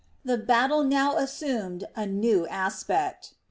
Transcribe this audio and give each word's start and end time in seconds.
The 0.25 0.39
battle 0.39 0.83
now 0.83 1.15
assumed 1.17 1.83
a 1.95 2.07
new 2.07 2.47
aspect. 2.47 3.33